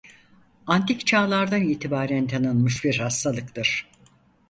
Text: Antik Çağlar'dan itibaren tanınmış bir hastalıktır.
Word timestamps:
Antik 0.67 1.05
Çağlar'dan 1.07 1.61
itibaren 1.63 2.27
tanınmış 2.27 2.83
bir 2.83 2.97
hastalıktır. 2.99 3.89